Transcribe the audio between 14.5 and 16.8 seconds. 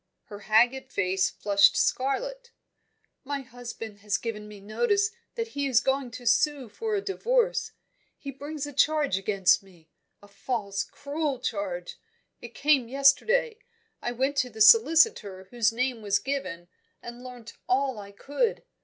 solicitor whose name was given,